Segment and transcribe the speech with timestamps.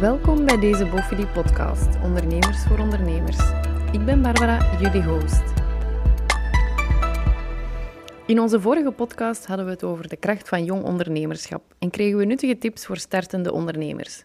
[0.00, 3.38] Welkom bij deze Bofidi podcast, Ondernemers voor Ondernemers.
[3.92, 5.42] Ik ben Barbara, jullie host.
[8.26, 12.18] In onze vorige podcast hadden we het over de kracht van jong ondernemerschap en kregen
[12.18, 14.24] we nuttige tips voor startende ondernemers.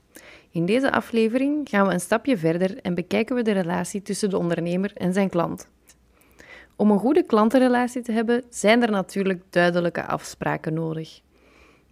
[0.52, 4.38] In deze aflevering gaan we een stapje verder en bekijken we de relatie tussen de
[4.38, 5.68] ondernemer en zijn klant.
[6.76, 11.22] Om een goede klantenrelatie te hebben, zijn er natuurlijk duidelijke afspraken nodig.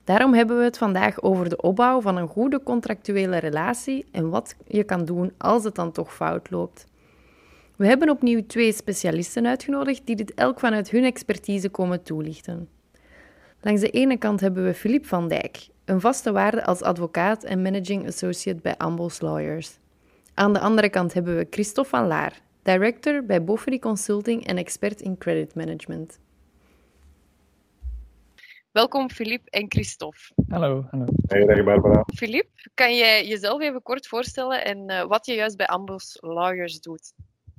[0.05, 4.55] Daarom hebben we het vandaag over de opbouw van een goede contractuele relatie en wat
[4.67, 6.85] je kan doen als het dan toch fout loopt.
[7.75, 12.69] We hebben opnieuw twee specialisten uitgenodigd die dit elk vanuit hun expertise komen toelichten.
[13.61, 17.61] Langs de ene kant hebben we Philippe van Dijk, een vaste waarde als advocaat en
[17.61, 19.77] managing associate bij Ambos Lawyers.
[20.33, 25.01] Aan de andere kant hebben we Christophe van Laar, director bij Boffery Consulting en expert
[25.01, 26.19] in credit management.
[28.75, 30.33] Welkom Philippe en Christophe.
[30.49, 31.05] Hallo, hallo.
[31.27, 32.03] Hey, dag Barbara.
[32.15, 36.79] Philippe, kan je jezelf even kort voorstellen en uh, wat je juist bij Ambos Lawyers
[36.79, 37.13] doet?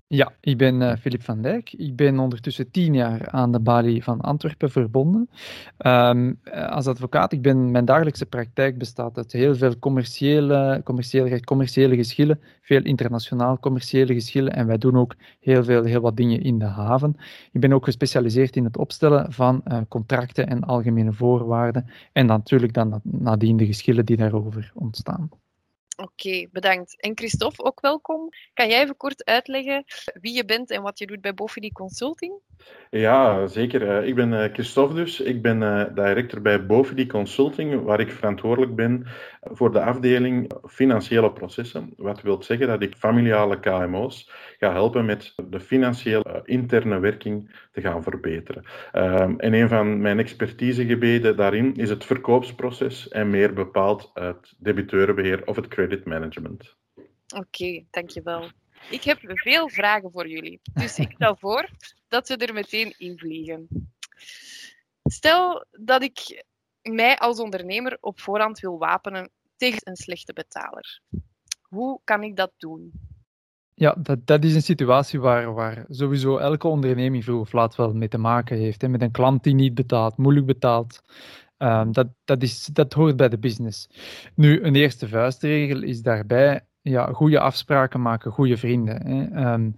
[0.09, 1.73] Ja, ik ben uh, Philip van Dijk.
[1.73, 5.31] Ik ben ondertussen tien jaar aan de balie van Antwerpen verbonden.
[5.79, 11.97] Um, als advocaat, ik ben, mijn dagelijkse praktijk bestaat uit heel veel commerciële, commerciële, commerciële
[11.97, 16.59] geschillen, veel internationaal commerciële geschillen en wij doen ook heel, veel, heel wat dingen in
[16.59, 17.17] de haven.
[17.53, 22.37] Ik ben ook gespecialiseerd in het opstellen van uh, contracten en algemene voorwaarden en dan,
[22.37, 25.29] natuurlijk dan nadien de geschillen die daarover ontstaan.
[25.97, 27.01] Oké, bedankt.
[27.01, 28.29] En Christophe, ook welkom.
[28.55, 29.85] Kan jij even kort uitleggen
[30.21, 32.33] wie je bent en wat je doet bij Bofidi Consulting?
[32.91, 34.05] Ja, zeker.
[34.05, 35.21] Ik ben Christophe dus.
[35.21, 35.59] Ik ben
[35.95, 39.07] director bij Bofidi Consulting, waar ik verantwoordelijk ben
[39.51, 41.93] voor de afdeling financiële processen.
[41.97, 47.81] Wat wil zeggen dat ik familiale KMO's ga helpen met de financiële interne werking te
[47.81, 48.65] gaan verbeteren.
[49.39, 55.57] En een van mijn expertisegebieden daarin is het verkoopsproces en meer bepaald het debiteurenbeheer of
[55.57, 56.77] het credit management.
[57.37, 58.51] Oké, dankjewel.
[58.91, 61.69] Ik heb veel vragen voor jullie, dus ik stel voor
[62.09, 63.69] dat we er meteen in vliegen.
[65.05, 66.45] Stel dat ik
[66.95, 71.01] mij als ondernemer op voorhand wil wapenen tegen een slechte betaler.
[71.63, 72.93] Hoe kan ik dat doen?
[73.75, 77.93] Ja, dat, dat is een situatie waar, waar sowieso elke onderneming vroeg of laat wel
[77.93, 78.83] mee te maken heeft.
[78.83, 78.89] Hè?
[78.89, 81.03] Met een klant die niet betaalt, moeilijk betaalt.
[81.59, 83.89] Um, dat, dat, is, dat hoort bij de business.
[84.35, 89.07] Nu, een eerste vuistregel is daarbij ja, goede afspraken maken, goede vrienden.
[89.07, 89.53] Hè.
[89.53, 89.77] Um,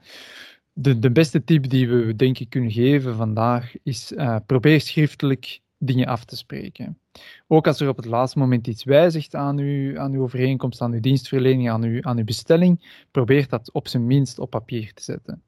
[0.72, 5.60] de, de beste tip die we denk ik kunnen geven vandaag is uh, probeer schriftelijk
[5.78, 6.99] dingen af te spreken.
[7.47, 10.93] Ook als er op het laatste moment iets wijzigt aan uw, aan uw overeenkomst, aan
[10.93, 15.03] uw dienstverlening, aan uw, aan uw bestelling, probeer dat op zijn minst op papier te
[15.03, 15.43] zetten.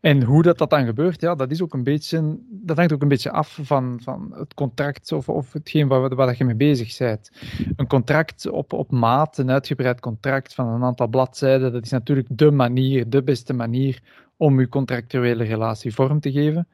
[0.00, 3.02] En hoe dat, dat dan gebeurt, ja, dat, is ook een beetje, dat hangt ook
[3.02, 6.98] een beetje af van, van het contract of, of hetgeen waar, waar je mee bezig
[6.98, 7.30] bent.
[7.76, 12.28] Een contract op, op maat, een uitgebreid contract van een aantal bladzijden, dat is natuurlijk
[12.30, 14.02] de manier, de beste manier
[14.36, 16.68] om je contractuele relatie vorm te geven.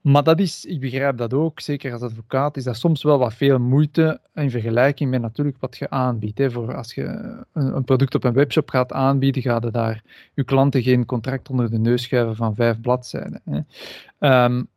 [0.00, 3.34] Maar dat is, ik begrijp dat ook, zeker als advocaat, is dat soms wel wat
[3.34, 6.38] veel moeite in vergelijking met natuurlijk wat je aanbiedt.
[6.38, 6.50] Hè.
[6.50, 10.02] Voor als je een, product op een webshop gaat aanbieden, ga je daar
[10.34, 13.42] je klanten geen contract onder de neus schuiven van vijf bladzijden.
[13.44, 14.44] Hè.
[14.44, 14.68] Um,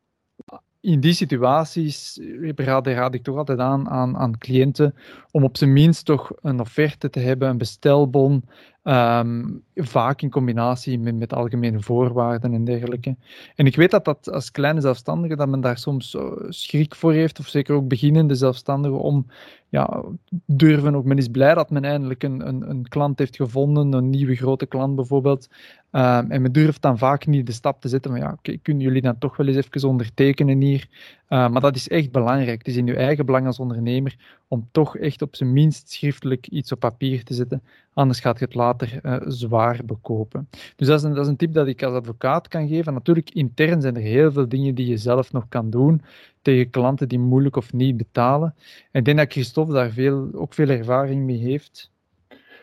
[0.84, 2.20] in die situaties
[2.56, 4.96] raad, raad, ik toch altijd aan, aan aan cliënten
[5.32, 8.44] om op zijn minst toch een offerte te hebben, een bestelbon,
[8.84, 13.16] Um, vaak in combinatie met, met, algemene voorwaarden en dergelijke.
[13.56, 16.18] En ik weet dat dat als kleine zelfstandige, dat men daar soms
[16.50, 19.26] schrik voor heeft, of zeker ook beginnende zelfstandigen, om
[19.70, 20.04] ja,
[20.46, 21.06] durven ook.
[21.06, 24.66] Men is blij dat men eindelijk een, een, een klant heeft gevonden, een nieuwe grote
[24.66, 25.50] klant bijvoorbeeld.
[25.92, 28.84] Um, en men durft dan vaak niet de stap te zetten van ja, okay, kunnen
[28.84, 30.88] jullie dan toch wel eens even ondertekenen hier?
[31.34, 32.58] Uh, maar dat is echt belangrijk.
[32.58, 34.16] Het is in uw eigen belang als ondernemer
[34.48, 37.64] om toch echt op zijn minst schriftelijk iets op papier te zetten.
[37.94, 40.50] Anders gaat je het later uh, zwaar bekopen.
[40.76, 42.94] Dus dat is, een, dat is een tip dat ik als advocaat kan geven.
[42.94, 46.02] Natuurlijk, intern zijn er heel veel dingen die je zelf nog kan doen
[46.42, 48.56] tegen klanten die moeilijk of niet betalen.
[48.92, 51.92] En ik denk dat Christophe daar veel, ook veel ervaring mee heeft.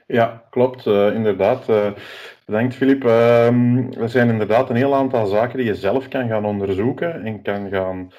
[0.06, 1.68] Ja, klopt, uh, inderdaad.
[1.68, 1.90] Uh,
[2.46, 3.04] bedankt, Filip.
[3.04, 3.46] Uh,
[4.00, 7.68] er zijn inderdaad een heel aantal zaken die je zelf kan gaan onderzoeken en kan
[7.68, 8.12] gaan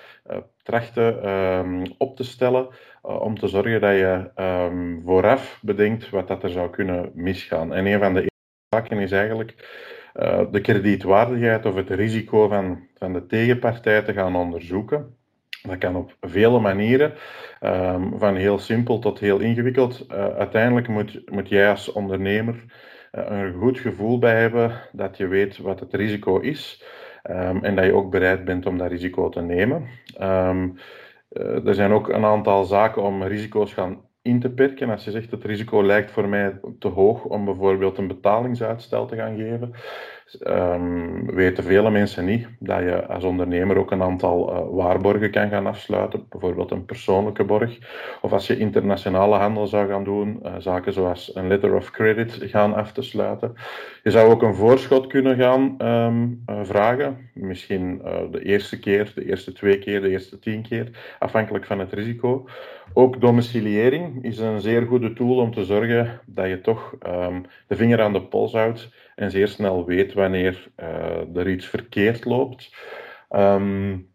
[0.64, 2.68] trachten ehm, op te stellen
[3.02, 7.74] om te zorgen dat je um, vooraf bedenkt wat dat er zou kunnen misgaan.
[7.74, 8.32] En een van de
[8.70, 9.56] zaken is eigenlijk
[10.52, 15.16] de kredietwaardigheid of het risico van, van de tegenpartij te gaan onderzoeken.
[15.62, 17.14] Dat kan op vele manieren,
[17.62, 20.06] um, van heel simpel tot heel ingewikkeld.
[20.12, 22.64] Uh, uiteindelijk moet, moet jij als ondernemer
[23.12, 26.84] een goed gevoel bij hebben dat je weet wat het risico is
[27.30, 29.88] um, en dat je ook bereid bent om dat risico te nemen.
[30.22, 30.76] Um,
[31.32, 34.90] uh, er zijn ook een aantal zaken om risico's gaan in te perken.
[34.90, 39.16] Als je zegt het risico lijkt voor mij te hoog om bijvoorbeeld een betalingsuitstel te
[39.16, 39.74] gaan geven,
[40.40, 45.50] um, weten vele mensen niet dat je als ondernemer ook een aantal uh, waarborgen kan
[45.50, 47.78] gaan afsluiten, bijvoorbeeld een persoonlijke borg.
[48.22, 52.38] Of als je internationale handel zou gaan doen, uh, zaken zoals een letter of credit
[52.42, 53.54] gaan af te sluiten.
[54.04, 58.02] Je zou ook een voorschot kunnen gaan um, uh, vragen, misschien
[58.32, 62.46] de eerste keer, de eerste twee keer, de eerste tien keer, afhankelijk van het risico.
[62.94, 67.76] Ook domiciliëring is een zeer goede tool om te zorgen dat je toch um, de
[67.76, 68.90] vinger aan de pols houdt
[69.22, 72.76] en zeer snel weet wanneer uh, er iets verkeerd loopt.
[73.30, 74.10] Um,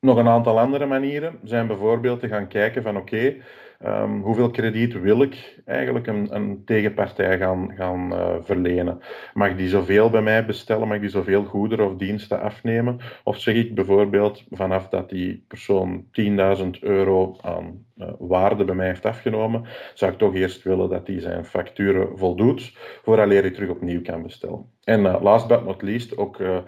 [0.00, 3.36] nog een aantal andere manieren zijn bijvoorbeeld te gaan kijken van oké,
[3.84, 9.00] Um, hoeveel krediet wil ik eigenlijk een, een tegenpartij gaan, gaan uh, verlenen?
[9.34, 10.88] Mag die zoveel bij mij bestellen?
[10.88, 12.98] Mag die zoveel goederen of diensten afnemen?
[13.24, 18.86] Of zeg ik bijvoorbeeld vanaf dat die persoon 10.000 euro aan uh, waarde bij mij
[18.86, 19.64] heeft afgenomen,
[19.94, 24.22] zou ik toch eerst willen dat hij zijn facturen voldoet, vooraleer hij terug opnieuw kan
[24.22, 24.75] bestellen.
[24.86, 26.58] En uh, last but not least, ook uh,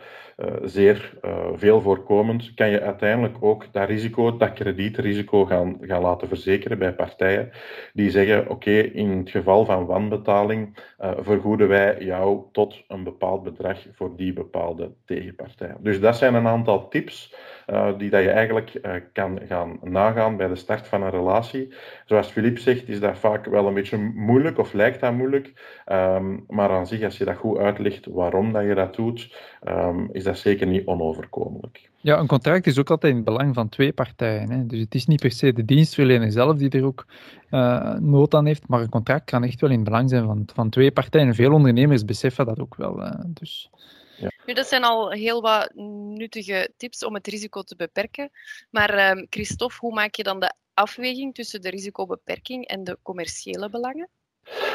[0.62, 1.18] zeer
[1.54, 6.94] veel voorkomend, kan je uiteindelijk ook dat risico, dat kredietrisico gaan, gaan laten verzekeren bij
[6.94, 7.50] partijen
[7.92, 13.78] die zeggen, oké, in het geval van wanbetaling vergoeden wij jou tot een bepaald bedrag
[13.92, 15.74] voor die bepaalde tegenpartij.
[15.80, 17.34] Dus dat zijn een aantal tips
[17.72, 21.74] uh, die dat je eigenlijk uh, kan gaan nagaan bij de start van een relatie.
[22.06, 25.52] Zoals Filip zegt, is dat vaak wel een beetje moeilijk of lijkt dat moeilijk.
[25.92, 29.36] Um, maar aan zich, als je dat goed uitlegt waarom dat je dat doet,
[29.68, 31.90] um, is dat zeker niet onoverkomelijk.
[32.00, 34.50] Ja, een contract is ook altijd in het belang van twee partijen.
[34.50, 34.66] Hè.
[34.66, 37.06] Dus het is niet per se de dienstverlener zelf die er ook
[37.50, 40.42] uh, nood aan heeft, maar een contract kan echt wel in het belang zijn van,
[40.54, 41.34] van twee partijen.
[41.34, 43.02] Veel ondernemers beseffen dat ook wel.
[43.26, 43.70] dus...
[44.18, 44.30] Ja.
[44.46, 48.30] Nu, dat zijn al heel wat nuttige tips om het risico te beperken.
[48.70, 53.70] Maar um, Christophe, hoe maak je dan de afweging tussen de risicobeperking en de commerciële
[53.70, 54.08] belangen?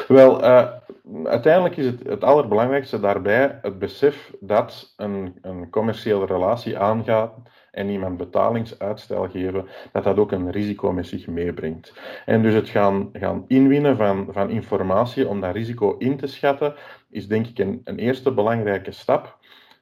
[0.08, 0.72] Wel, uh,
[1.24, 7.32] uiteindelijk is het, het allerbelangrijkste daarbij het besef dat een, een commerciële relatie aangaat
[7.74, 11.92] en iemand betalingsuitstel geven, dat dat ook een risico met zich meebrengt.
[12.26, 16.74] En dus het gaan, gaan inwinnen van, van informatie om dat risico in te schatten,
[17.10, 19.38] is denk ik een, een eerste belangrijke stap.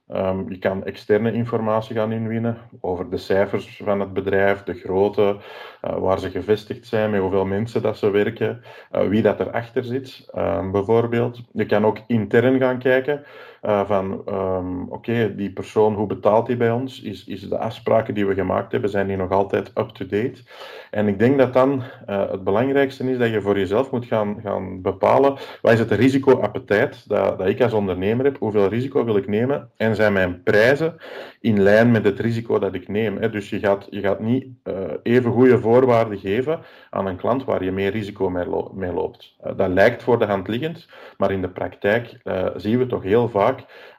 [0.08, 5.36] Um, je kan externe informatie gaan inwinnen over de cijfers van het bedrijf, de grootte,
[5.84, 8.62] uh, waar ze gevestigd zijn, met hoeveel mensen dat ze werken,
[8.92, 11.40] uh, wie dat erachter zit, um, bijvoorbeeld.
[11.52, 13.24] Je kan ook intern gaan kijken
[13.62, 17.02] uh, van, um, oké, die persoon, hoe betaalt die bij ons?
[17.02, 20.42] Is, is de afspraken die we gemaakt hebben, zijn die nog altijd up-to-date?
[20.90, 24.82] En ik denk dat dan het belangrijkste is dat je voor jezelf moet gaan, gaan
[24.82, 29.28] bepalen, wat is het risicoappetijt dat, dat ik als ondernemer heb, hoeveel risico wil ik
[29.28, 30.96] nemen en zijn mijn prijzen
[31.40, 33.16] in lijn met het risico dat ik neem.
[33.16, 33.30] Hè.
[33.30, 36.60] Dus je gaat, je gaat niet uh, even goede voorwaarden geven
[36.90, 39.36] aan een klant waar je meer risico mee, lo mee loopt.
[39.56, 42.20] Dat lijkt voor de hand liggend, maar in de praktijk
[42.56, 43.51] zien we toch heel vaak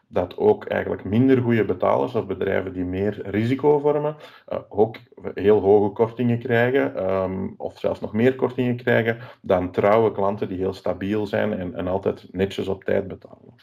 [0.08, 4.16] dat ook eigenlijk minder goede betalers of bedrijven die meer risico vormen,
[4.50, 4.98] uh, ook
[5.34, 10.58] heel hoge kortingen krijgen, um, of zelfs nog meer kortingen krijgen, dan trouwe klanten die
[10.58, 13.56] heel stabiel zijn en, en altijd netjes op tijd betalen.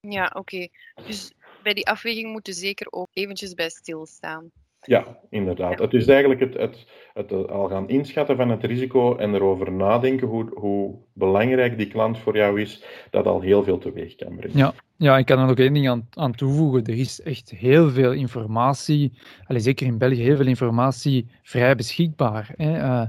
[0.00, 0.38] Ja, oké.
[0.38, 0.70] Okay.
[1.06, 1.32] Dus
[1.62, 4.50] bij die afweging moeten zeker ook eventjes bij stilstaan.
[4.86, 5.78] Ja, inderdaad.
[5.78, 10.28] Het is eigenlijk het, het, het, al gaan inschatten van het risico en erover nadenken
[10.28, 14.56] hoe, hoe belangrijk die klant voor jou is, dat al heel veel teweeg kan brengen.
[14.58, 16.84] Ja, ja, ik kan er nog één ding aan, toevoegen.
[16.84, 19.12] Er is echt heel veel informatie,
[19.46, 22.50] allez, zeker in België, heel veel informatie vrij beschikbaar.
[22.56, 22.78] Hè.
[22.78, 23.02] Uh,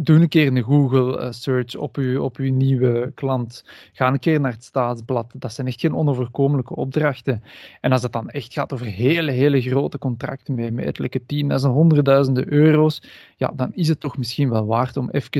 [0.00, 3.64] doe een keer een Google-search op uw, op uw nieuwe klant.
[3.92, 5.32] Ga een keer naar het staatsblad.
[5.34, 7.42] Dat zijn echt geen onoverkomelijke opdrachten.
[7.80, 11.78] En als het dan echt gaat over hele, hele grote contracten met, met etelijke tienduizenden,
[11.78, 13.02] honderdduizenden euro's,
[13.36, 15.30] ja, dan is het toch misschien wel waard om even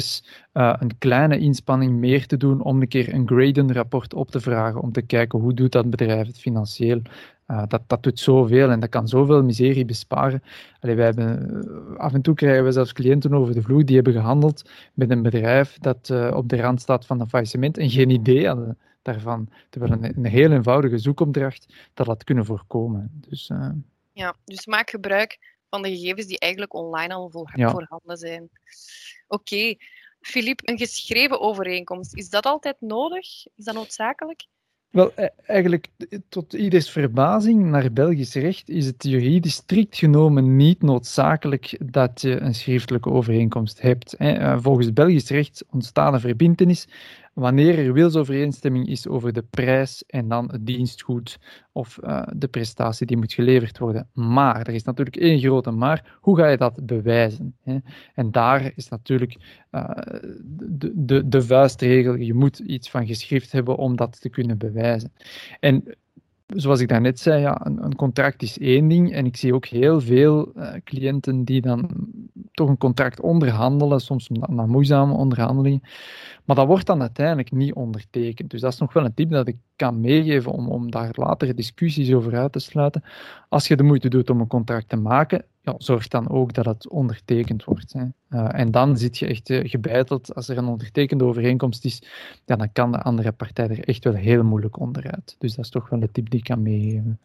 [0.52, 4.92] een kleine inspanning meer te doen om een keer een Graden-rapport op te vragen, om
[4.92, 7.02] te kijken hoe doet dat bedrijf het financieel.
[7.46, 10.42] Uh, dat, dat doet zoveel en dat kan zoveel miserie besparen.
[10.80, 13.94] Allee, wij hebben, uh, af en toe krijgen we zelfs cliënten over de vloer die
[13.94, 18.10] hebben gehandeld met een bedrijf dat op de rand staat van een faillissement en geen
[18.10, 19.48] idee hadden daarvan.
[19.70, 23.10] Terwijl een, een heel eenvoudige zoekopdracht dat had kunnen voorkomen.
[23.28, 23.50] Dus,
[24.12, 27.70] ja, dus maak gebruik van de gegevens die eigenlijk online al voor, ja.
[27.70, 28.48] voorhanden zijn.
[29.28, 29.78] Oké, okay.
[30.20, 33.46] Filip, een geschreven overeenkomst, is dat altijd nodig?
[33.56, 34.46] Is dat noodzakelijk?
[34.92, 35.88] Wel, e-, eigenlijk
[36.28, 42.40] tot ieders verbazing naar Belgisch recht is het juridisch strikt genomen niet noodzakelijk dat je
[42.40, 44.14] een schriftelijke overeenkomst hebt.
[44.14, 46.86] Eh, volgens Belgisch recht ontstaat een verbintenis
[47.32, 51.38] wanneer er wilsovereenstemming is over de prijs en dan het dienstgoed
[51.72, 54.08] of uh, de prestatie die moet geleverd worden.
[54.12, 57.56] Maar, er is natuurlijk één grote maar, hoe ga je dat bewijzen?
[57.62, 57.78] Hè?
[58.14, 59.36] En daar is natuurlijk
[59.70, 59.90] uh,
[60.42, 65.12] de, de, de vuistregel, je moet iets van geschrift hebben om dat te kunnen bewijzen.
[65.60, 65.84] En
[66.54, 69.12] zoals ik daarnet zei, ja, een, contract is één ding.
[69.12, 71.90] En ik zie ook heel veel uh, cliënten die dan
[72.52, 75.82] toch een contract onderhandelen, soms na moeizame onderhandelingen.
[76.44, 78.50] Maar dat wordt dan uiteindelijk niet ondertekend.
[78.50, 81.54] Dus dat is nog wel een tip dat ik kan meegeven om, om daar later
[81.54, 83.04] discussies over uit te sluiten.
[83.48, 86.64] Als je de moeite doet om een contract te maken, ja, zorg dan ook dat
[86.64, 87.92] het ondertekend wordt.
[87.92, 88.04] Hè.
[88.30, 90.34] Uh, en dan zit je echt uh, gebeiteld.
[90.34, 92.02] Als er een ondertekende overeenkomst is,
[92.44, 95.36] ja, dan kan de andere partij er echt wel heel moeilijk onderuit.
[95.38, 97.20] Dus dat is toch wel een tip die ik kan meegeven.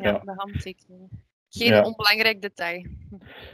[0.00, 1.08] Ja, de handtekening.
[1.50, 1.82] Geen ja.
[1.82, 2.86] onbelangrijk detail.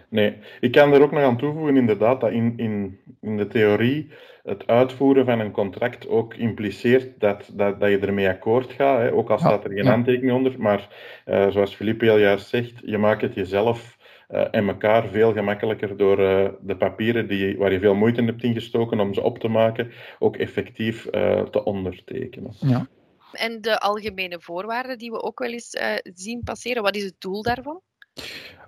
[0.08, 4.10] Nee, ik kan er ook nog aan toevoegen, inderdaad, dat in, in, in de theorie
[4.42, 9.12] het uitvoeren van een contract ook impliceert dat, dat, dat je ermee akkoord gaat, hè,
[9.12, 10.54] ook al staat er geen handtekening onder.
[10.58, 10.88] Maar
[11.26, 15.96] uh, zoals Philippe heel juist zegt, je maakt het jezelf uh, en elkaar veel gemakkelijker
[15.96, 19.38] door uh, de papieren die, waar je veel moeite in hebt ingestoken om ze op
[19.38, 21.02] te maken, ook effectief
[21.50, 22.54] te ondertekenen.
[22.58, 22.86] Ja.
[23.32, 27.42] En de algemene voorwaarden die we ook wel eens zien passeren, wat is het doel
[27.42, 27.80] daarvan?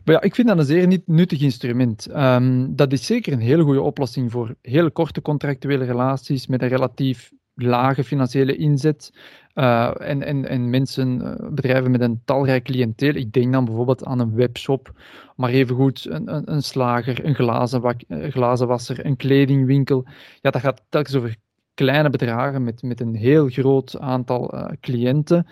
[0.05, 2.09] Maar ja, ik vind dat een zeer nuttig instrument.
[2.17, 6.69] Um, dat is zeker een hele goede oplossing voor hele korte contractuele relaties met een
[6.69, 9.13] relatief lage financiële inzet.
[9.55, 13.15] Uh, en, en, en mensen, uh, bedrijven met een talrijk cliënteel.
[13.15, 14.93] Ik denk dan bijvoorbeeld aan een webshop,
[15.37, 20.05] maar evengoed een, een, een slager, een glazen, glazenwasser, een kledingwinkel.
[20.41, 21.37] Ja, dat gaat telkens over
[21.76, 25.47] kleine bedragen met, met een heel groot aantal uh, cliënten,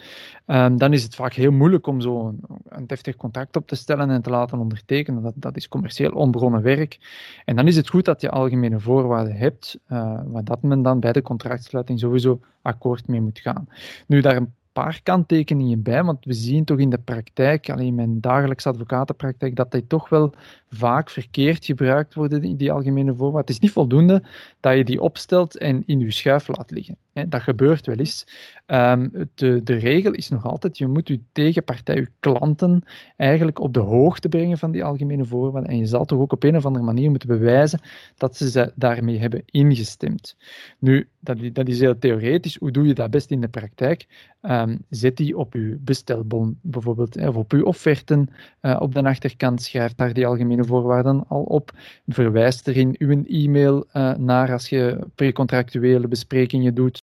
[0.46, 3.74] um, dan is het vaak heel moeilijk om zo een, een, deftig contract op te
[3.74, 5.22] stellen en te laten ondertekenen.
[5.22, 6.98] Dat, dat is commercieel onbegonnen werk.
[7.44, 11.00] En dan is het goed dat je algemene voorwaarden hebt, uh, waar dat men dan
[11.00, 13.68] bij de contractsluiting sowieso akkoord mee moet gaan.
[14.06, 17.94] Nu, daar een paar kanttekeningen bij, want we zien toch in de praktijk, alleen in
[17.94, 20.34] mijn dagelijkse advocatenpraktijk, dat die toch wel
[20.68, 23.40] vaak verkeerd gebruikt worden, die, algemene voorwaarden.
[23.40, 24.22] Het is niet voldoende
[24.60, 26.96] dat je die opstelt en in je schuif laat liggen.
[27.28, 28.26] Dat gebeurt wel eens.
[28.66, 32.82] Um, de, de regel is nog altijd, je moet je tegenpartij, je klanten,
[33.16, 35.70] eigenlijk op de hoogte brengen van die algemene voorwaarden.
[35.70, 37.80] En je zal toch ook op een of andere manier moeten bewijzen
[38.16, 40.36] dat ze, ze daarmee hebben ingestemd.
[40.78, 42.56] Nu, dat, dat is heel theoretisch.
[42.56, 44.06] Hoe doe je dat best in de praktijk?
[44.42, 48.28] Um, zet die op uw bestelbon bijvoorbeeld, of op uw offerten
[48.62, 49.62] uh, op de achterkant.
[49.62, 51.70] Schrijf daar die algemene voorwaarden al op.
[52.06, 57.02] Verwijs er in uw e-mail uh, naar als je precontractuele besprekingen doet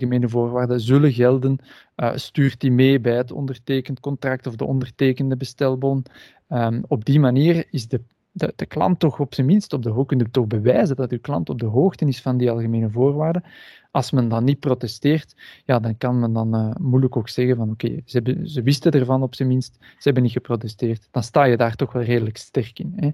[0.00, 1.58] algemene voorwaarden zullen gelden.
[1.96, 6.04] Uh, stuurt die mee bij het ondertekend contract of de ondertekende bestelbon.
[6.48, 8.00] Um, op die manier is de,
[8.32, 11.20] de, de, klant toch op zijn minst op de hoogte, kunt toch bewijzen dat uw
[11.20, 13.44] klant op de hoogte is van die algemene voorwaarden.
[13.90, 17.70] Als men dan niet protesteert, ja, dan kan men dan uh, moeilijk ook zeggen van
[17.70, 21.08] oké, ze, ze, wisten ervan op zijn minst, ze hebben niet geprotesteerd.
[21.10, 22.92] Dan sta je daar toch wel redelijk sterk in.
[22.96, 23.06] Hè.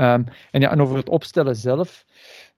[0.00, 2.04] Um, en, ja, en over het opstellen zelf,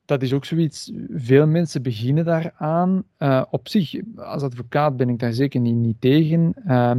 [0.05, 0.93] dat is ook zoiets.
[1.11, 3.05] Veel mensen beginnen daaraan.
[3.19, 6.55] Uh, op zich, als advocaat ben ik daar zeker niet, niet tegen.
[6.67, 6.91] Uh,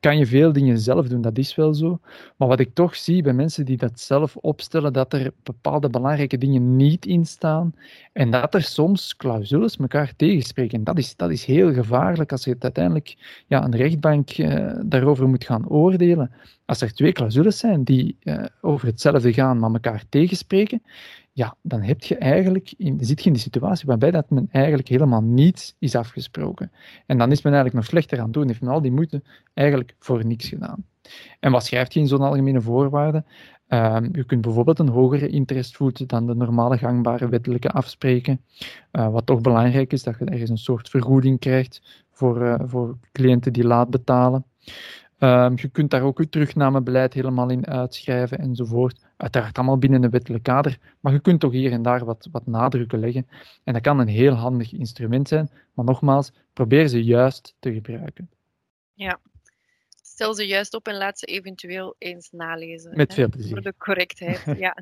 [0.00, 2.00] kan je veel dingen zelf doen, dat is wel zo.
[2.36, 6.38] Maar wat ik toch zie bij mensen die dat zelf opstellen, dat er bepaalde belangrijke
[6.38, 7.74] dingen niet in staan
[8.12, 10.84] en dat er soms clausules elkaar tegenspreken.
[10.84, 13.16] Dat is, dat is heel gevaarlijk als je uiteindelijk
[13.46, 16.30] ja, een rechtbank uh, daarover moet gaan oordelen.
[16.64, 20.82] Als er twee clausules zijn die uh, over hetzelfde gaan, maar elkaar tegenspreken,
[21.36, 24.88] ja, dan heb je eigenlijk in, zit je in de situatie waarbij dat men eigenlijk
[24.88, 26.72] helemaal niets is afgesproken.
[27.06, 29.22] En dan is men eigenlijk nog slechter aan het doen, heeft men al die moeite
[29.54, 30.84] eigenlijk voor niks gedaan.
[31.40, 33.26] En wat schrijft je in zo'n algemene voorwaarden?
[33.68, 38.40] Uh, je kunt bijvoorbeeld een hogere interest voeten dan de normale gangbare wettelijke afspreken.
[38.92, 42.98] Uh, wat toch belangrijk is, dat je ergens een soort vergoeding krijgt voor, uh, voor
[43.12, 44.44] cliënten die laat betalen.
[45.18, 49.04] Um, je kunt daar ook je terugnamebeleid helemaal in uitschrijven enzovoort.
[49.16, 52.46] Uiteraard allemaal binnen een wettelijk kader, maar je kunt toch hier en daar wat, wat
[52.46, 53.28] nadrukken leggen.
[53.64, 58.30] En dat kan een heel handig instrument zijn, maar nogmaals, probeer ze juist te gebruiken.
[58.94, 59.20] Ja,
[60.02, 62.96] stel ze juist op en laat ze eventueel eens nalezen.
[62.96, 63.52] Met veel plezier.
[63.52, 64.76] Voor de correctheid, ja.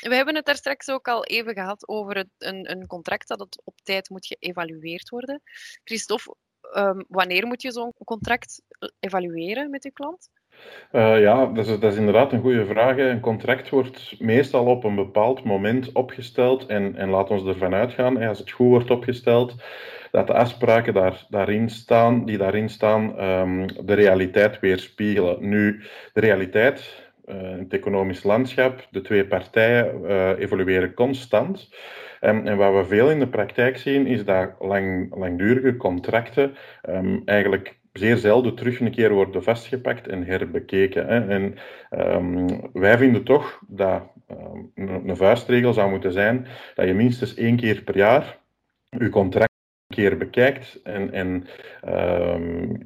[0.00, 3.38] We hebben het daar straks ook al even gehad over het, een, een contract dat
[3.38, 5.42] het op tijd moet geëvalueerd worden.
[5.84, 6.36] Christophe,
[6.74, 8.62] um, wanneer moet je zo'n contract
[9.00, 10.30] evalueren met je klant?
[10.92, 12.96] Uh, ja, dat is, dat is, inderdaad een goede vraag.
[12.96, 18.22] Een contract wordt meestal op een bepaald moment opgesteld en, en laat ons ervan uitgaan,
[18.22, 19.54] als het goed wordt opgesteld,
[20.10, 25.48] dat de afspraken daar, daarin staan, die daarin staan um, de realiteit weerspiegelen.
[25.48, 25.82] Nu,
[26.12, 28.86] de realiteit in het economisch landschap.
[28.90, 30.04] De twee partijen
[30.38, 31.68] evolueren constant.
[32.20, 36.54] En, en, wat we veel in de praktijk zien, is dat lang, langdurige contracten
[36.88, 41.06] um, eigenlijk zeer zelden terug een keer worden vastgepakt en herbekeken.
[41.06, 41.28] Hè.
[41.28, 41.54] En
[41.90, 44.02] um, wij vinden toch dat
[44.74, 48.38] een vuistregel zou moeten zijn dat je minstens één keer per jaar
[48.88, 49.54] je contract
[49.88, 51.46] keer bekijkt en, en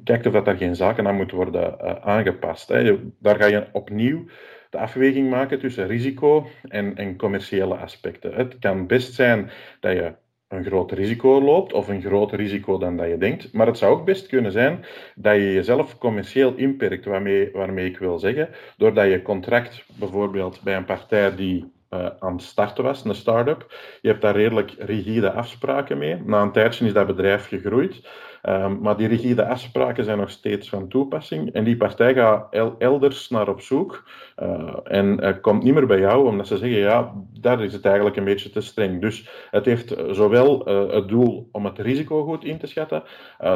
[0.03, 2.69] kijkt of dat er geen zaken aan moeten worden uh, aangepast.
[2.69, 2.99] Hè.
[3.19, 4.25] Daar ga je opnieuw
[4.71, 8.33] de afweging maken tussen risico en, en commerciële aspecten.
[8.33, 10.13] Het kan best zijn dat je
[10.47, 13.53] een groot risico loopt, of een groter risico dan dat je denkt.
[13.53, 14.85] Maar het zou ook best kunnen zijn
[15.15, 20.75] dat je jezelf commercieel inperkt, waarmee, waarmee ik wil zeggen, doordat je contract bijvoorbeeld bij
[20.75, 25.31] een partij die uh, aan het starten was, een start-up, je hebt daar redelijk rigide
[25.31, 26.21] afspraken mee.
[26.25, 28.09] Na een tijdje is dat bedrijf gegroeid.
[28.49, 31.53] Um, maar die rigide afspraken zijn nog steeds van toepassing.
[31.53, 34.09] En die partij gaat elders naar op zoek
[34.43, 38.15] uh, en komt niet meer bij jou, omdat ze zeggen, ja, daar is het eigenlijk
[38.15, 39.01] een beetje te streng.
[39.01, 43.03] Dus het heeft zowel uh, het doel om het risico goed in te schatten,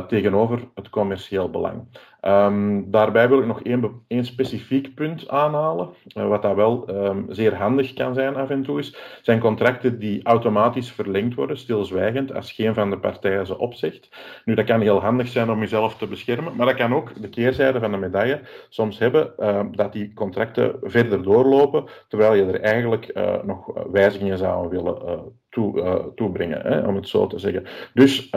[0.07, 1.87] tegenover het commercieel belang.
[2.27, 7.55] Um, daarbij wil ik nog één, één specifiek punt aanhalen, wat dat wel um, zeer
[7.55, 12.51] handig kan zijn af en toe is, zijn contracten die automatisch verlengd worden, stilzwijgend, als
[12.51, 14.09] geen van de partijen ze opzegt.
[14.45, 17.29] Nu, dat kan heel handig zijn om jezelf te beschermen, maar dat kan ook de
[17.29, 22.61] keerzijde van de medaille soms hebben uh, dat die contracten verder doorlopen, terwijl je er
[22.61, 25.11] eigenlijk uh, nog wijzigingen zou willen uh,
[25.49, 27.63] toe, toebrengen, hè, om het zo te zeggen.
[27.93, 28.29] Dus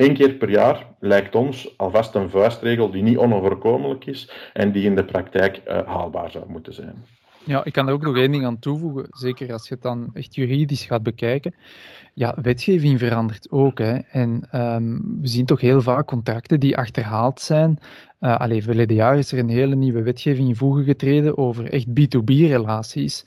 [0.00, 4.84] één keer per jaar lijkt ons alvast een vuistregel die niet onoverkomelijk is en die
[4.84, 7.04] in de praktijk haalbaar zou moeten zijn.
[7.44, 10.10] Ja, ik kan er ook nog één ding aan toevoegen, zeker als je het dan
[10.12, 11.54] echt juridisch gaat bekijken.
[12.14, 13.78] Ja, wetgeving verandert ook.
[13.78, 13.98] Hè.
[13.98, 17.78] En um, we zien toch heel vaak contracten die achterhaald zijn.
[18.20, 21.86] Uh, allee, verleden jaar is er een hele nieuwe wetgeving in voegen getreden over echt
[21.88, 23.24] B2B-relaties.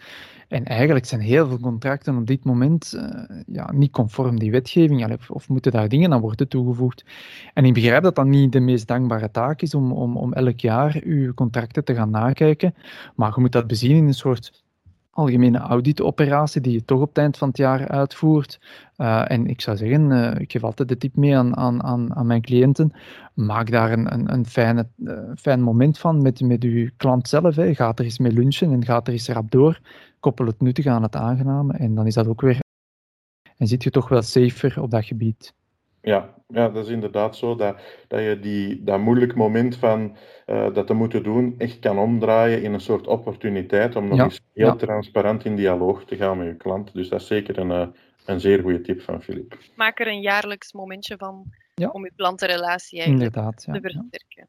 [0.54, 5.18] En eigenlijk zijn heel veel contracten op dit moment uh, ja, niet conform die wetgeving,
[5.28, 7.06] of, moeten daar dingen aan worden toegevoegd.
[7.54, 10.60] En ik begrijp dat dat niet de meest dankbare taak is om, om, om elk
[10.60, 12.76] jaar uw contracten te gaan nakijken,
[13.16, 14.64] maar je moet dat bezien in een soort
[15.10, 18.60] algemene auditoperatie die je toch op het eind van het jaar uitvoert.
[18.98, 22.16] Uh, en ik zou zeggen, uh, ik geef altijd de tip mee aan, aan, aan,
[22.16, 22.94] aan mijn cliënten,
[23.34, 24.88] maak daar een, een, een fijne,
[25.36, 27.56] fijn moment van met, met uw klant zelf.
[27.56, 27.76] Hè.
[27.76, 29.80] Ga er eens mee lunchen en ga er eens rap door.
[30.24, 32.60] Koppel het nuttige aan het aangename en dan is dat ook weer...
[33.58, 35.54] En zit je toch wel safer op dat gebied.
[36.02, 37.56] Ja, ja, dat is inderdaad zo.
[37.56, 42.00] Dat, dat je die, dat moeilijk moment van uh, dat te moeten doen echt kan
[42.00, 46.48] omdraaien in een soort opportuniteit om nog eens heel transparant in dialoog te gaan met
[46.48, 46.94] je klant.
[46.94, 47.88] Dus dat is zeker een, uh,
[48.26, 49.58] een zeer goede tip van Filip.
[49.76, 51.46] Maak er een jaarlijks momentje van
[51.92, 54.48] om je klantenrelatie eigenlijk inderdaad, te versterken.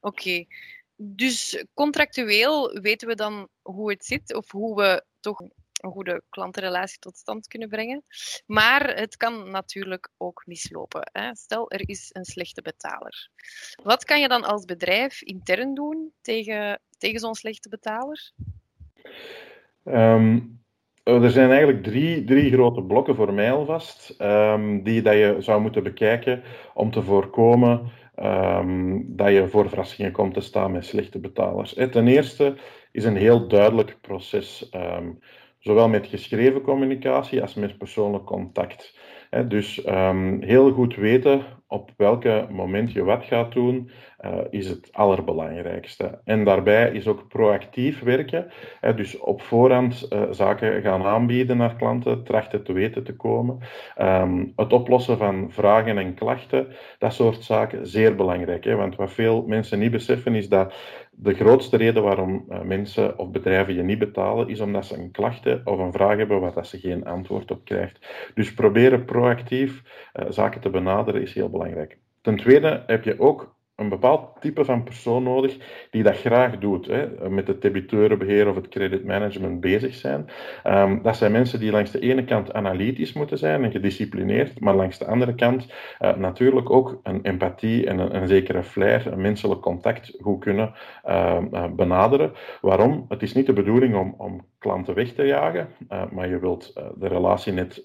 [0.00, 0.18] Oké.
[0.20, 0.48] Okay.
[0.96, 6.98] Dus contractueel weten we dan hoe het zit of hoe we toch een goede klantenrelatie
[6.98, 8.04] tot stand kunnen brengen.
[8.46, 11.10] Maar het kan natuurlijk ook mislopen.
[11.12, 11.36] Hè.
[11.36, 13.30] Stel, er is een slechte betaler.
[13.82, 18.32] Wat kan je dan als bedrijf intern doen tegen, tegen zo'n slechte betaler?
[19.84, 20.62] Um,
[21.02, 25.60] er zijn eigenlijk drie, drie grote blokken voor mij alvast, um, die dat je zou
[25.60, 26.42] moeten bekijken
[26.74, 31.72] om te voorkomen um, dat je voor verrassingen komt te staan met slechte betalers.
[31.72, 32.56] Ten eerste
[32.94, 34.70] is een heel duidelijk proces.
[34.74, 35.18] Um,
[35.58, 38.98] zowel met geschreven communicatie als met persoonlijk contact.
[39.48, 43.90] Dus um, heel goed weten op welke moment je wat gaat doen,
[44.24, 46.18] uh, is het allerbelangrijkste.
[46.24, 48.46] En daarbij is ook proactief werken.
[48.80, 53.58] Hè, dus op voorhand uh, zaken gaan aanbieden naar klanten, trachten te weten te komen.
[54.00, 56.66] Um, het oplossen van vragen en klachten,
[56.98, 58.64] dat soort zaken, zeer belangrijk.
[58.64, 60.74] Hè, want wat veel mensen niet beseffen is dat
[61.10, 65.10] de grootste reden waarom uh, mensen of bedrijven je niet betalen, is omdat ze een
[65.10, 67.98] klacht of een vraag hebben waar dat ze geen antwoord op krijgt.
[68.34, 69.82] Dus proberen proactief
[70.28, 71.63] zaken te benaderen is heel belangrijk.
[72.20, 75.56] Ten tweede heb je ook een bepaald type van persoon nodig
[75.90, 80.26] die dat graag doet, hè, met het debiteurenbeheer of het creditmanagement bezig zijn.
[80.66, 84.74] Um, dat zijn mensen die langs de ene kant analytisch moeten zijn en gedisciplineerd, maar
[84.74, 89.20] langs de andere kant uh, natuurlijk ook een empathie en een, een, zekere flair, een
[89.20, 90.72] menselijk contact goed kunnen
[91.06, 92.32] uh, uh, benaderen.
[92.60, 93.04] Waarom?
[93.08, 95.68] Het is niet de bedoeling om, om klanten weg te jagen,
[96.10, 97.84] maar je wilt de relatie net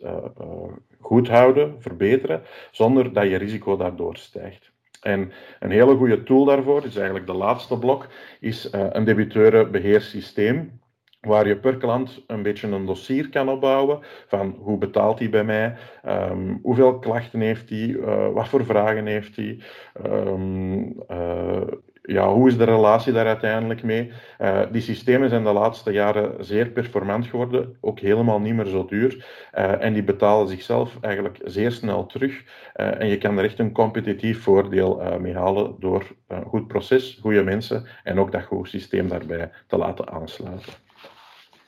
[1.00, 4.72] goed houden, verbeteren, zonder dat je risico daardoor stijgt.
[5.02, 8.08] En een hele goede tool daarvoor, is eigenlijk de laatste blok,
[8.40, 10.80] is uh, een debiteurenbeheersysteem
[11.20, 15.44] waar je per klant een beetje een dossier kan opbouwen van hoe betaalt hij bij
[15.44, 19.60] mij, um, hoeveel klachten heeft hij, uh, wat voor vragen heeft hij,
[20.06, 21.62] um, uh,
[22.10, 24.12] ja, hoe is de relatie daar uiteindelijk mee?
[24.40, 28.86] Uh, die systemen zijn de laatste jaren zeer performant geworden, ook helemaal niet meer zo
[28.86, 29.26] duur.
[29.54, 32.44] Uh, en die betalen zichzelf eigenlijk zeer snel terug.
[32.76, 37.18] Uh, en je kan er echt een competitief voordeel mee halen door een goed proces,
[37.22, 40.74] goede mensen en ook dat goed systeem daarbij te laten aansluiten.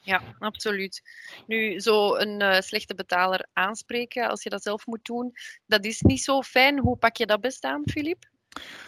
[0.02, 1.02] Ja, absoluut.
[1.48, 5.32] Nu, zo een slechte betaler aanspreken als je dat zelf moet doen,
[5.66, 6.80] dat is niet zo fijn.
[6.80, 8.30] Hoe pak je dat best aan, Filip?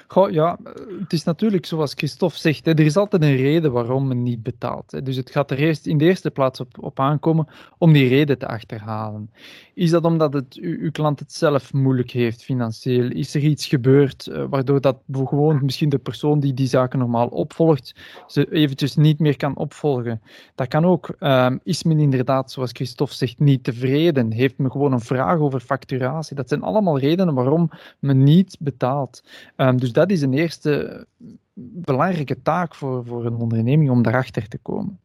[0.07, 0.57] Goh, ja,
[0.99, 5.05] het is natuurlijk zoals Christophe zegt, er is altijd een reden waarom men niet betaalt.
[5.05, 7.47] Dus het gaat er eerst in de eerste plaats op, aankomen
[7.77, 9.31] om die reden te achterhalen.
[9.73, 13.11] Is dat omdat het, uw klant het zelf moeilijk heeft financieel?
[13.11, 17.27] Is er iets gebeurd uh, waardoor dat gewoon misschien de persoon die die zaken normaal
[17.27, 17.95] opvolgt,
[18.27, 20.21] ze eventjes niet meer kan opvolgen?
[20.55, 21.15] Dat kan ook.
[21.19, 24.31] Um, is men inderdaad, zoals Christophe zegt, niet tevreden?
[24.31, 26.35] Heeft men gewoon een vraag over facturatie?
[26.35, 29.23] Dat zijn allemaal redenen waarom men niet betaalt.
[29.57, 31.05] Um, dus dat is een eerste
[31.53, 34.99] belangrijke taak voor, voor een onderneming om daarachter te komen.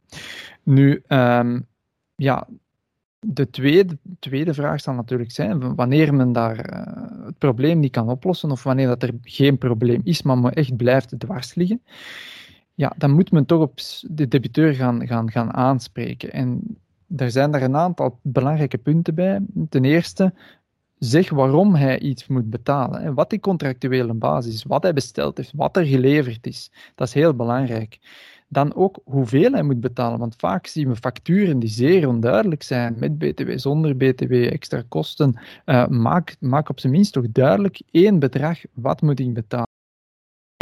[0.62, 1.66] Nu, um,
[2.14, 2.46] ja,
[3.20, 8.08] de tweede, tweede vraag zal natuurlijk zijn wanneer men daar uh, het probleem niet kan
[8.08, 11.82] oplossen of wanneer dat er geen probleem is, maar men echt blijft dwars liggen.
[12.74, 16.32] Ja, dan moet men toch op de debiteur gaan, gaan, gaan aanspreken.
[16.32, 16.78] En
[17.16, 19.40] er zijn daar een aantal belangrijke punten bij.
[19.68, 20.32] Ten eerste,
[20.98, 23.00] zeg waarom hij iets moet betalen.
[23.00, 26.70] En wat die contractuele basis is, wat hij besteld heeft, wat er geleverd is.
[26.94, 27.98] Dat is heel belangrijk.
[28.48, 32.94] Dan ook hoeveel hij moet betalen, want vaak zien we facturen die zeer onduidelijk zijn,
[32.98, 35.38] met BTW, zonder BTW, extra kosten.
[35.66, 39.77] Uh, maak, maak op zijn minst toch duidelijk één bedrag, wat moet ik betalen.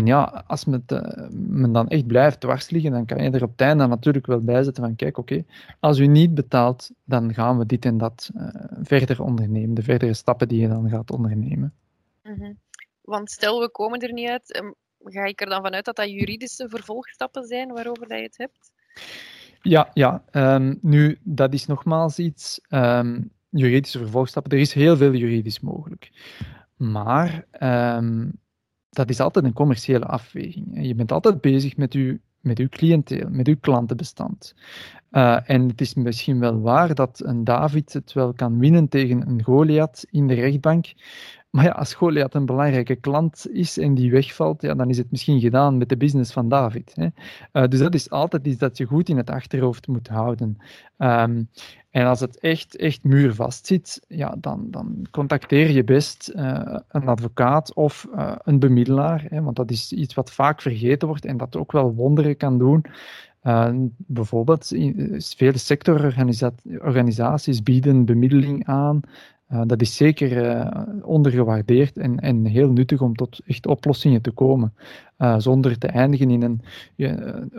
[0.07, 0.85] En ja, als men,
[1.33, 4.41] men dan echt blijft dwars liggen, dan kan je er op het einde natuurlijk wel
[4.41, 5.45] bij zetten van kijk, oké,
[5.81, 8.49] als u niet betaalt, dan gaan we dit en dat uh,
[8.83, 11.75] verder ondernemen, de verdere stappen die je dan gaat ondernemen.
[12.23, 12.59] Mm -hmm.
[13.03, 16.11] Want stel, we komen er niet uit, um, ga ik er dan vanuit dat dat
[16.11, 18.73] juridische vervolgstappen zijn waarover dat je het hebt?
[19.63, 20.23] Ja, ja.
[20.33, 26.11] Um, nu, dat is nogmaals iets, um, juridische vervolgstappen, er is heel veel juridisch mogelijk.
[26.77, 27.45] Maar
[28.97, 30.87] dat is altijd een commerciële afweging.
[30.87, 34.55] Je bent altijd bezig met je, met uw cliënteel, met uw klantenbestand.
[35.11, 39.29] Uh, en het is misschien wel waar dat een David het wel kan winnen tegen
[39.29, 40.87] een Goliath in de rechtbank.
[41.57, 45.11] Maar ja, als Goliath een belangrijke klant is en die wegvalt, ja, dan is het
[45.11, 46.93] misschien gedaan met de business van David.
[46.95, 47.07] Hè.
[47.53, 50.57] Uh, dus dat is altijd iets dat je goed in het achterhoofd moet houden.
[50.99, 51.49] Um,
[51.91, 57.09] en als het echt, echt muurvast zit, ja, dan, dan contacteer je best uh, een
[57.09, 59.25] advocaat of uh, een bemiddelaar.
[59.29, 62.59] Hè, want dat is iets wat vaak vergeten wordt en dat ook wel wonderen kan
[62.59, 62.85] doen.
[63.43, 64.67] Uh, bijvoorbeeld,
[65.37, 69.01] vele sectororganisaties bieden bemiddeling aan.
[69.53, 74.31] Uh, dat is zeker uh, ondergewaardeerd en, en heel nuttig om tot echt oplossingen te
[74.31, 74.75] komen.
[75.19, 76.61] Uh, zonder te eindigen in een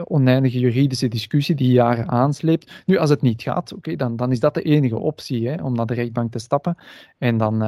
[0.05, 2.83] oneindige juridische discussie die jaren aansleept.
[2.85, 5.75] Nu, als het niet gaat, oké, dan, dan is dat de enige optie hè, om
[5.75, 6.75] naar de rechtbank te stappen.
[7.17, 7.61] En dan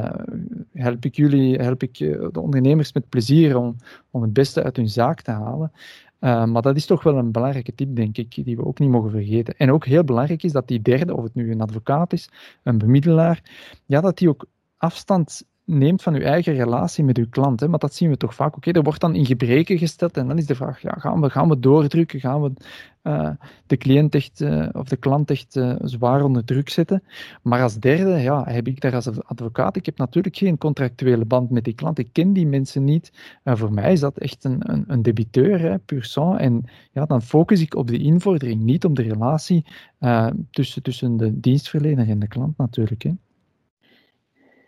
[0.74, 3.76] help ik jullie, help ik de ondernemers met plezier om,
[4.12, 5.72] om het beste uit hun zaak te halen.
[6.20, 8.90] Uh, maar dat is toch wel een belangrijke tip, denk ik, die we ook niet
[8.90, 9.58] mogen vergeten.
[9.58, 12.30] En ook heel belangrijk is dat die derde, of het nu een advocaat is,
[12.64, 13.44] een bemiddelaar,
[13.86, 14.46] ja, dat die ook
[14.78, 17.60] afstand neemt van uw eigen relatie met uw klant.
[17.60, 17.68] Hè?
[17.68, 18.56] Maar dat zien we toch vaak.
[18.56, 21.30] Oké, er wordt dan in gebreken gesteld en dan is de vraag, ja, gaan, we,
[21.30, 22.20] gaan we doordrukken?
[22.20, 22.52] Gaan we
[23.04, 23.30] uh,
[23.66, 27.04] de cliënt echt, uh, of de klant echt uh, zwaar onder druk zetten?
[27.42, 31.50] Maar als derde ja, heb ik daar als advocaat, ik heb natuurlijk geen contractuele band
[31.50, 32.00] met die klant.
[32.00, 33.12] Ik ken die mensen niet.
[33.44, 36.38] voor mij is dat echt een, een, een debiteur, hè, pur sang.
[36.40, 39.66] En ja, dan focus ik op de invordering, niet op de relatie
[40.52, 43.04] tussen, tussen de dienstverlener en de klant natuurlijk.
[43.04, 43.12] Hè.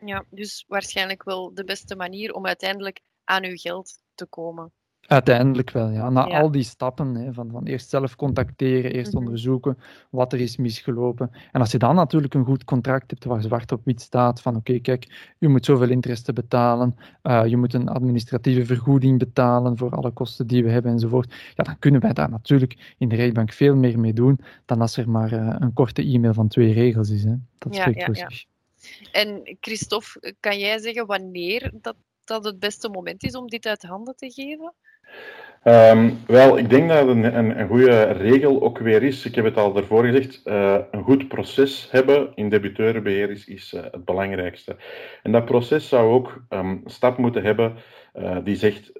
[0.05, 4.71] Ja, dus waarschijnlijk wel de beste manier om uiteindelijk aan uw geld te komen.
[5.07, 6.09] Uiteindelijk wel, ja.
[6.09, 6.39] Na ja.
[6.39, 9.27] al die stappen, hè, van, van eerst zelf contacteren, eerst mm -hmm.
[9.27, 9.77] onderzoeken
[10.09, 11.31] wat er is misgelopen.
[11.51, 14.55] En als je dan natuurlijk een goed contract hebt waar zwart op wit staat van
[14.55, 19.77] oké, okay, kijk, u moet zoveel interesse betalen, uh, je moet een administratieve vergoeding betalen
[19.77, 23.15] voor alle kosten die we hebben enzovoort, ja, dan kunnen wij daar natuurlijk in de
[23.15, 26.73] rechtbank veel meer mee doen dan als er maar uh, een korte e-mail van twee
[26.73, 27.23] regels is.
[27.23, 27.35] Hè.
[27.57, 28.29] Dat ja, spreekt ja, voor ja.
[28.29, 28.45] zich.
[29.11, 33.81] En Christophe, kan jij zeggen wanneer dat, dat het beste moment is om dit uit
[33.81, 34.73] handen te geven?
[35.63, 39.45] Um, wel, ik denk dat een, een, een, goede regel ook weer is, ik heb
[39.45, 44.05] het al daarvoor gezegd, uh, een goed proces hebben in debiteurenbeheer is, is uh, het
[44.05, 44.75] belangrijkste.
[45.23, 47.75] En dat proces zou ook een stap moeten hebben
[48.13, 48.91] uh, die zegt,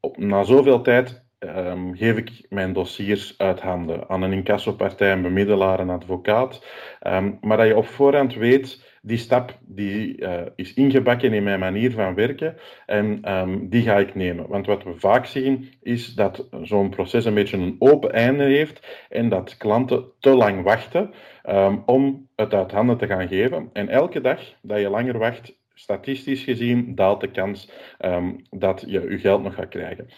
[0.00, 5.22] op, na zoveel tijd ehm, geef ik mijn dossiers uit handen aan een incassopartij, een
[5.22, 6.64] bemiddelaar, een advocaat.
[7.00, 11.58] Ehm, maar dat je op voorhand weet die stap die, uh, is ingebakken in mijn
[11.58, 14.48] manier van werken en um, die ga ik nemen.
[14.48, 19.06] Want wat we vaak zien is dat zo'n proces een beetje een open einde heeft
[19.08, 21.10] en dat klanten te lang wachten
[21.86, 23.70] om het uit handen te gaan geven.
[23.72, 27.70] En elke dag dat je langer wacht, statistisch gezien, daalt de kans
[28.50, 30.08] dat je je geld nog gaat krijgen.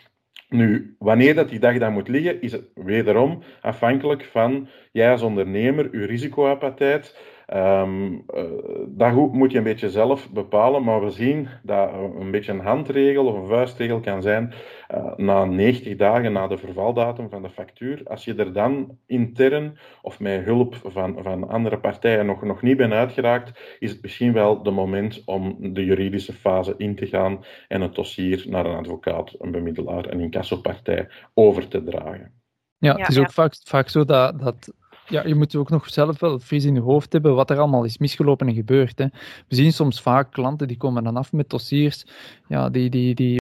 [0.49, 5.23] Nu, wanneer dat die dag dan moet liggen, is het wederom afhankelijk van jij als
[5.23, 7.19] ondernemer, je risicoappetijt,
[7.55, 8.43] Um, uh,
[8.87, 13.27] dat moet je een beetje zelf bepalen, maar we zien dat een beetje een handregel
[13.27, 14.55] of een vuistregel kan zijn
[14.95, 18.03] uh, na 90 dagen na de vervaldatum van de factuur.
[18.05, 22.77] Als je er dan intern of met hulp van, van andere partijen nog, nog niet
[22.77, 27.45] bent uitgeraakt, is het misschien wel de moment om de juridische fase in te gaan
[27.69, 32.33] en het dossier naar een advocaat, een bemiddelaar, een incassopartij over te dragen.
[32.79, 34.73] Ja, het is ook vaak, vaak zo dat, dat
[35.11, 37.85] ja, je moet ook nog zelf wel fris in je hoofd hebben wat er allemaal
[37.85, 38.99] is misgelopen en gebeurd.
[38.99, 39.07] Hè.
[39.49, 42.05] We zien soms vaak klanten die komen dan af met dossiers
[42.49, 43.39] ja, die, die, die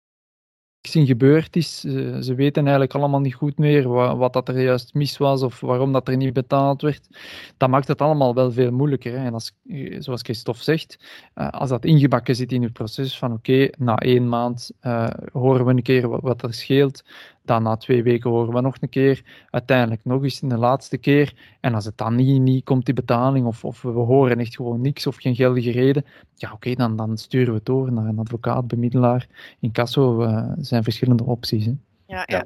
[0.94, 1.80] in gebeurd is.
[2.20, 5.60] Ze weten eigenlijk allemaal niet goed meer wat, wat, dat er juist mis was of
[5.60, 7.08] waarom dat er niet betaald werd.
[7.56, 9.12] Dat maakt het allemaal wel veel moeilijker.
[9.12, 9.24] Hè.
[9.24, 9.52] En als,
[9.98, 10.98] zoals Christophe zegt,
[11.34, 15.64] eh, als dat ingebakken zit in het proces van oké, na één maand uh, horen
[15.64, 17.04] we een keer wat, wat er scheelt,
[17.44, 21.56] dan na twee weken horen we nog een keer, uiteindelijk nog eens een laatste keer.
[21.60, 24.80] En als het dan niet, niet komt, die betaling, of, of we horen echt gewoon
[24.80, 28.18] niks of geen geldige reden, ja oké, dan, dan sturen we het door naar een
[28.18, 29.28] advocaat, bemiddelaar.
[29.60, 31.64] In Casso uh, zijn verschillende opties.
[31.66, 31.72] Hè.
[32.06, 32.44] Ja, ja.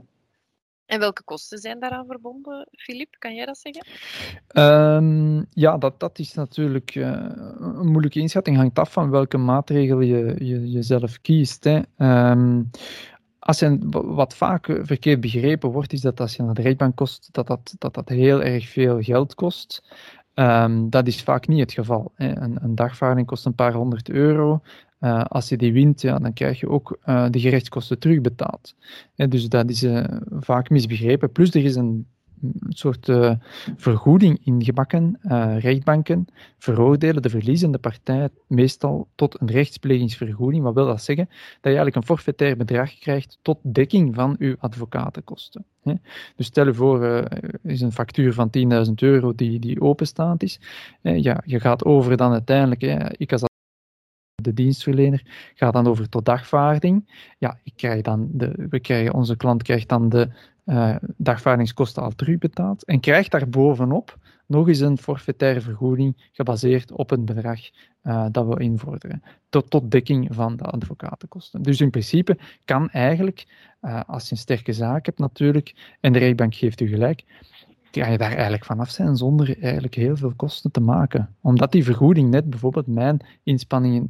[0.86, 3.16] En welke kosten zijn daaraan verbonden, Filip?
[3.18, 3.86] Kan jij dat zeggen?
[5.04, 7.26] Um, ja, dat, dat is natuurlijk uh,
[7.58, 8.56] een moeilijke inschatting.
[8.56, 11.64] Hangt af van welke maatregel je, je jezelf kiest.
[11.64, 11.80] Hè.
[12.30, 12.70] Um,
[13.46, 17.28] als je, wat vaak verkeerd begrepen wordt, is dat als je naar de rechtbank kost,
[17.32, 19.82] dat dat, dat, dat heel erg veel geld kost.
[20.34, 22.12] Um, dat is vaak niet het geval.
[22.14, 22.40] Hè.
[22.40, 24.60] Een, een, dagvaarding kost een paar honderd euro.
[25.00, 28.74] Uh, als je die wint, ja, dan krijg je ook uh, de gerechtskosten terugbetaald.
[29.14, 31.32] Hè, dus dat is uh, vaak misbegrepen.
[31.32, 32.06] Plus er is een
[32.42, 33.32] een soort uh,
[33.76, 35.18] vergoeding ingebakken.
[35.22, 36.26] Uh, rechtbanken
[36.58, 40.62] veroordelen de verliezende partij meestal tot een rechtsplegingsvergoeding.
[40.62, 41.26] Wat wil dat zeggen?
[41.26, 45.64] Dat je eigenlijk een forfaitair bedrag krijgt tot dekking van uw advocatenkosten.
[45.82, 45.94] Hè?
[46.36, 47.22] Dus stel je voor, uh,
[47.62, 48.50] is een factuur van
[48.86, 50.60] 10.000 euro die, die openstaand is.
[51.00, 53.44] ja, je gaat over dan uiteindelijk, hè, ik als
[54.46, 55.22] de dienstverlener
[55.54, 57.22] gaat dan over tot dagvaarding.
[57.38, 60.28] Ja, ik krijg dan de, we krijgen, onze klant krijgt dan de
[60.66, 67.10] uh, dagvaardingskosten al terugbetaald en krijgt daar bovenop nog eens een forfaitaire vergoeding gebaseerd op
[67.10, 67.60] het bedrag
[68.02, 71.62] uh, dat we invorderen, tot, tot dekking van de advocatenkosten.
[71.62, 73.46] Dus in principe kan eigenlijk,
[73.82, 77.24] uh, als je een sterke zaak hebt natuurlijk, en de rechtbank geeft u gelijk,
[77.90, 81.34] kan je daar eigenlijk vanaf zijn zonder eigenlijk heel veel kosten te maken.
[81.40, 84.06] Omdat die vergoeding net bijvoorbeeld mijn inspanningen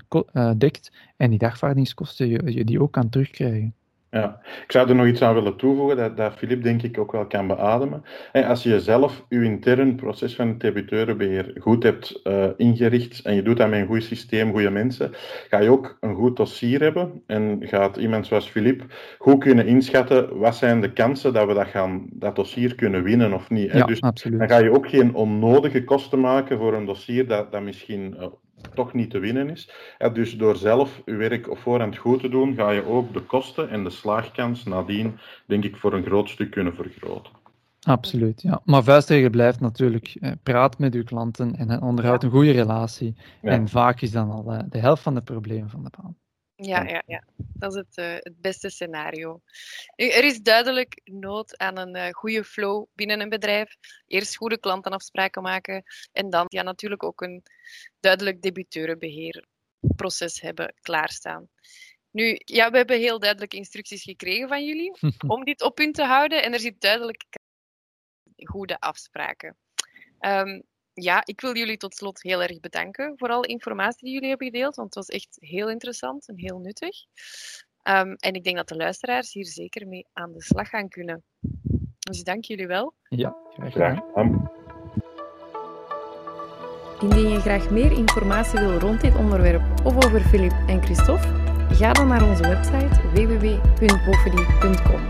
[0.56, 3.74] dekt en die dagvaardingskosten je, je die ook kan terugkrijgen.
[4.10, 7.12] Ja, ik zou er nog iets aan willen toevoegen, dat, dat Filip denk ik ook
[7.12, 8.04] wel kan beademen.
[8.32, 13.34] En als je zelf je intern proces van het debiteurenbeheer goed hebt uh, ingericht en
[13.34, 15.10] je doet dat met een goed systeem, goede mensen,
[15.48, 18.84] ga je ook een goed dossier hebben en gaat iemand zoals Filip
[19.18, 23.32] goed kunnen inschatten wat zijn de kansen dat we dat, gaan, dat dossier kunnen winnen
[23.32, 23.72] of niet.
[23.72, 24.38] Ja, dus absoluut.
[24.38, 28.26] dan ga je ook geen onnodige kosten maken voor een dossier dat, dat misschien uh,
[28.74, 29.70] toch niet te winnen is.
[30.12, 33.70] dus door zelf je werk op voorhand goed te doen, ga je ook de kosten
[33.70, 37.32] en de slaagkans nadien, denk ik, voor een groot stuk kunnen vergroten.
[37.80, 38.60] Absoluut, ja.
[38.64, 43.14] Maar vuistregel blijft natuurlijk, eh, praat met uw klanten en onderhoud een goede relatie.
[43.42, 43.50] Ja.
[43.50, 46.16] En vaak is dan al eh, de helft van de problemen van de baan.
[46.54, 47.22] Ja, ja, ja.
[47.58, 49.40] Dat is het, uh, het beste scenario.
[49.96, 53.76] Nu, er is duidelijk nood aan een uh, goede flow binnen een bedrijf.
[54.06, 57.42] Eerst goede klantenafspraken maken en dan ja, natuurlijk ook een
[58.00, 61.48] duidelijk debiteurenbeheerproces hebben klaarstaan.
[62.10, 64.98] Nu, ja, we hebben heel duidelijk instructies gekregen van jullie
[65.34, 67.24] om dit op punt te houden en er zit duidelijk
[68.36, 69.56] goede afspraken.
[70.20, 70.62] Um,
[71.02, 74.46] ja, ik wil jullie tot slot heel erg bedanken voor alle informatie die jullie hebben
[74.46, 76.96] gedeeld, want het was echt heel interessant en heel nuttig.
[77.88, 81.24] Um, en ik denk dat de luisteraars hier zeker mee aan de slag gaan kunnen.
[81.98, 82.94] Dus dank jullie wel.
[83.08, 84.50] Ja, graag gedaan.
[87.00, 91.28] Indien je graag meer informatie wil rond dit onderwerp of over Filip en Christophe,
[91.70, 95.00] ga dan naar onze website www.bovendie.com.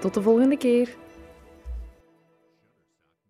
[0.00, 1.03] Tot de volgende keer.